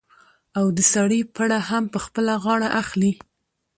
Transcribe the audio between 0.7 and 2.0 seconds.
د سړي پړه هم په